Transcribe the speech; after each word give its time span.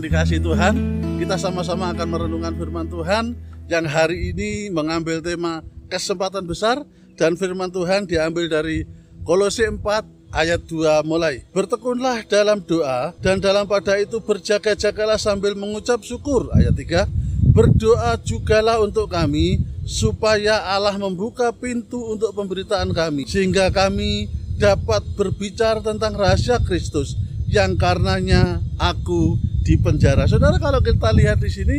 dikasih 0.00 0.40
Tuhan, 0.40 0.72
kita 1.20 1.36
sama-sama 1.36 1.92
akan 1.92 2.16
merenungkan 2.16 2.56
firman 2.56 2.88
Tuhan 2.88 3.36
yang 3.68 3.84
hari 3.84 4.32
ini 4.32 4.72
mengambil 4.72 5.20
tema 5.20 5.60
kesempatan 5.92 6.48
besar 6.48 6.80
dan 7.20 7.36
firman 7.36 7.68
Tuhan 7.68 8.08
diambil 8.08 8.48
dari 8.48 8.88
Kolose 9.20 9.68
4 9.68 9.84
ayat 10.32 10.64
2 10.64 11.04
mulai. 11.04 11.44
Bertekunlah 11.52 12.24
dalam 12.24 12.64
doa 12.64 13.12
dan 13.20 13.36
dalam 13.36 13.68
pada 13.68 14.00
itu 14.00 14.16
berjaga-jagalah 14.16 15.20
sambil 15.20 15.52
mengucap 15.52 16.00
syukur. 16.00 16.48
Ayat 16.56 16.72
3. 16.72 17.52
Berdoa 17.52 18.16
jugalah 18.24 18.80
untuk 18.80 19.12
kami 19.12 19.60
supaya 19.84 20.72
Allah 20.72 20.96
membuka 20.96 21.52
pintu 21.52 22.00
untuk 22.16 22.32
pemberitaan 22.32 22.96
kami 22.96 23.28
sehingga 23.28 23.68
kami 23.68 24.24
dapat 24.56 25.04
berbicara 25.12 25.84
tentang 25.84 26.16
rahasia 26.16 26.56
Kristus 26.64 27.20
yang 27.54 27.78
karenanya 27.78 28.58
aku 28.76 29.38
di 29.62 29.78
penjara. 29.78 30.26
Saudara 30.26 30.58
kalau 30.58 30.82
kita 30.82 31.14
lihat 31.14 31.38
di 31.38 31.48
sini 31.48 31.76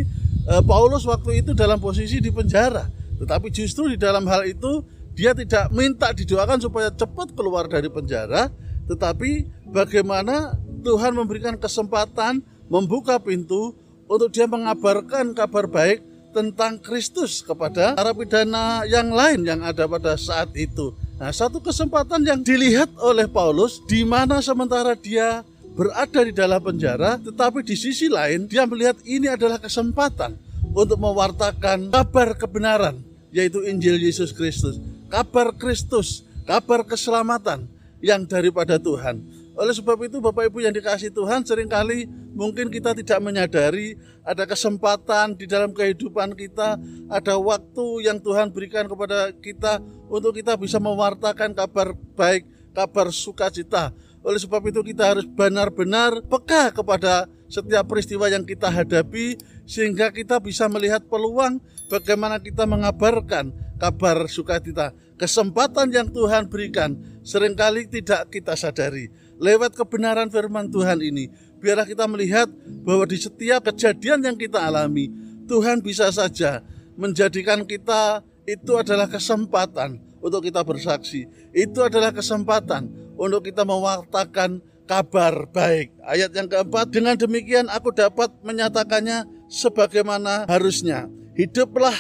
eh, 0.47 0.63
Paulus 0.63 1.03
waktu 1.03 1.43
itu 1.43 1.51
dalam 1.51 1.77
posisi 1.83 2.23
di 2.23 2.31
penjara, 2.31 2.87
tetapi 3.19 3.51
justru 3.51 3.91
di 3.91 3.99
dalam 3.99 4.23
hal 4.31 4.47
itu 4.47 4.81
dia 5.15 5.35
tidak 5.35 5.71
minta 5.75 6.15
didoakan 6.15 6.59
supaya 6.63 6.87
cepat 6.91 7.35
keluar 7.35 7.67
dari 7.67 7.91
penjara, 7.91 8.47
tetapi 8.87 9.47
bagaimana 9.69 10.55
Tuhan 10.83 11.11
memberikan 11.11 11.59
kesempatan 11.59 12.39
membuka 12.71 13.19
pintu 13.19 13.75
untuk 14.05 14.29
dia 14.31 14.45
mengabarkan 14.45 15.33
kabar 15.33 15.65
baik 15.65 16.01
tentang 16.35 16.77
Kristus 16.83 17.39
kepada 17.39 17.95
para 17.95 18.11
pidana 18.11 18.83
yang 18.83 19.07
lain 19.07 19.47
yang 19.47 19.63
ada 19.63 19.87
pada 19.87 20.19
saat 20.19 20.51
itu. 20.51 20.91
Nah, 21.15 21.31
satu 21.31 21.63
kesempatan 21.63 22.27
yang 22.27 22.43
dilihat 22.43 22.91
oleh 22.99 23.23
Paulus 23.23 23.79
di 23.87 24.03
mana 24.03 24.43
sementara 24.43 24.99
dia 24.99 25.47
berada 25.75 26.23
di 26.23 26.31
dalam 26.31 26.63
penjara, 26.63 27.19
tetapi 27.19 27.59
di 27.61 27.75
sisi 27.75 28.07
lain 28.07 28.47
dia 28.47 28.63
melihat 28.63 28.95
ini 29.03 29.27
adalah 29.27 29.59
kesempatan 29.59 30.39
untuk 30.71 30.95
mewartakan 30.95 31.91
kabar 31.91 32.31
kebenaran, 32.39 33.03
yaitu 33.35 33.59
Injil 33.67 33.99
Yesus 33.99 34.31
Kristus, 34.31 34.79
kabar 35.11 35.51
Kristus, 35.51 36.23
kabar 36.47 36.87
keselamatan 36.87 37.67
yang 37.99 38.23
daripada 38.23 38.79
Tuhan. 38.79 39.19
Oleh 39.55 39.71
sebab 39.71 39.95
itu 40.03 40.19
Bapak 40.19 40.51
Ibu 40.51 40.67
yang 40.67 40.75
dikasih 40.75 41.15
Tuhan 41.15 41.47
sering 41.47 41.71
kali 41.71 42.11
mungkin 42.35 42.67
kita 42.67 42.91
tidak 42.91 43.23
menyadari 43.23 43.95
ada 44.19 44.43
kesempatan 44.43 45.31
di 45.31 45.47
dalam 45.47 45.71
kehidupan 45.71 46.35
kita, 46.35 46.75
ada 47.07 47.33
waktu 47.39 48.03
yang 48.03 48.19
Tuhan 48.19 48.51
berikan 48.51 48.83
kepada 48.89 49.31
kita 49.31 49.79
untuk 50.11 50.35
kita 50.35 50.59
bisa 50.59 50.75
mewartakan 50.75 51.55
kabar 51.55 51.95
baik, 52.19 52.43
kabar 52.75 53.15
sukacita, 53.15 53.95
oleh 54.25 54.41
sebab 54.41 54.65
itu 54.73 54.81
kita 54.81 55.13
harus 55.13 55.29
benar-benar 55.29 56.25
peka 56.25 56.73
kepada 56.73 57.29
setiap 57.45 57.85
peristiwa 57.85 58.25
yang 58.25 58.41
kita 58.41 58.73
hadapi 58.73 59.37
sehingga 59.69 60.09
kita 60.09 60.41
bisa 60.41 60.65
melihat 60.65 61.05
peluang 61.05 61.61
bagaimana 61.93 62.41
kita 62.41 62.65
mengabarkan 62.65 63.53
kabar 63.77 64.25
sukacita. 64.25 64.97
Kesempatan 65.15 65.93
yang 65.93 66.09
Tuhan 66.09 66.49
berikan 66.49 66.97
sering 67.21 67.53
kali 67.53 67.85
tidak 67.85 68.33
kita 68.33 68.57
sadari. 68.57 69.13
Lewat 69.37 69.77
kebenaran 69.77 70.33
firman 70.33 70.73
Tuhan 70.73 71.05
ini, 71.05 71.29
biarlah 71.61 71.85
kita 71.85 72.09
melihat 72.09 72.49
bahwa 72.81 73.05
di 73.05 73.21
setiap 73.21 73.69
kejadian 73.69 74.25
yang 74.25 74.35
kita 74.35 74.57
alami, 74.57 75.13
Tuhan 75.45 75.85
bisa 75.85 76.09
saja 76.09 76.65
menjadikan 76.97 77.61
kita 77.61 78.25
itu 78.49 78.73
adalah 78.73 79.05
kesempatan 79.05 80.01
untuk 80.17 80.49
kita 80.49 80.65
bersaksi. 80.65 81.29
Itu 81.53 81.85
adalah 81.85 82.09
kesempatan 82.09 83.04
untuk 83.15 83.47
kita 83.47 83.63
mewartakan 83.63 84.61
kabar 84.85 85.49
baik. 85.49 85.91
Ayat 86.05 86.31
yang 86.31 86.47
keempat, 86.47 86.93
dengan 86.93 87.17
demikian 87.17 87.67
aku 87.67 87.91
dapat 87.91 88.31
menyatakannya 88.45 89.25
sebagaimana 89.49 90.45
harusnya. 90.45 91.09
Hiduplah 91.35 91.95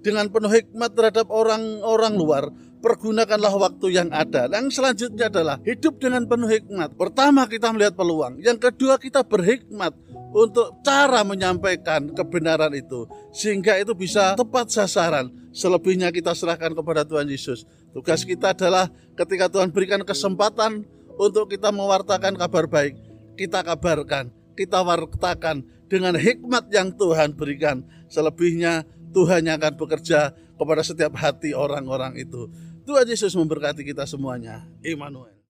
dengan 0.00 0.32
penuh 0.32 0.48
hikmat 0.48 0.96
terhadap 0.96 1.28
orang-orang 1.28 2.14
luar. 2.16 2.44
Pergunakanlah 2.80 3.54
waktu 3.60 3.86
yang 3.92 4.08
ada. 4.08 4.48
Yang 4.48 4.80
selanjutnya 4.80 5.28
adalah 5.28 5.56
hidup 5.60 6.00
dengan 6.00 6.24
penuh 6.24 6.48
hikmat. 6.48 6.96
Pertama 6.96 7.44
kita 7.44 7.68
melihat 7.76 7.92
peluang. 7.92 8.40
Yang 8.40 8.72
kedua 8.72 8.96
kita 8.96 9.20
berhikmat 9.20 9.92
untuk 10.32 10.80
cara 10.80 11.20
menyampaikan 11.20 12.08
kebenaran 12.16 12.72
itu. 12.72 13.04
Sehingga 13.36 13.76
itu 13.76 13.92
bisa 13.92 14.32
tepat 14.32 14.72
sasaran. 14.72 15.28
Selebihnya 15.52 16.08
kita 16.08 16.32
serahkan 16.32 16.72
kepada 16.72 17.04
Tuhan 17.04 17.28
Yesus. 17.28 17.68
Tugas 17.92 18.22
kita 18.24 18.54
adalah 18.54 18.88
ketika 19.18 19.50
Tuhan 19.50 19.74
berikan 19.74 20.00
kesempatan 20.06 20.86
untuk 21.18 21.50
kita 21.50 21.74
mewartakan 21.74 22.38
kabar 22.38 22.64
baik, 22.70 22.96
kita 23.34 23.60
kabarkan, 23.60 24.30
kita 24.54 24.80
wartakan 24.80 25.66
dengan 25.90 26.14
hikmat 26.14 26.70
yang 26.70 26.94
Tuhan 26.94 27.34
berikan. 27.34 27.82
Selebihnya 28.06 28.86
Tuhan 29.10 29.50
yang 29.50 29.58
akan 29.58 29.74
bekerja 29.74 30.32
kepada 30.60 30.84
setiap 30.84 31.16
hati 31.16 31.56
orang-orang 31.56 32.20
itu. 32.20 32.52
Tuhan 32.84 33.08
Yesus 33.08 33.32
memberkati 33.32 33.80
kita 33.80 34.04
semuanya. 34.04 34.68
Immanuel. 34.84 35.32